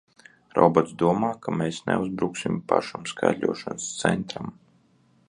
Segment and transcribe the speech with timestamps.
[0.59, 4.51] Robots domā, ka mēs neuzbruksim pašam skaitļošanas centram!